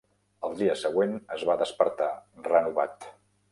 El 0.47 0.55
dia 0.61 0.77
següent 0.83 1.13
es 1.37 1.45
va 1.51 1.57
despertar 1.61 2.11
renovat. 2.51 3.09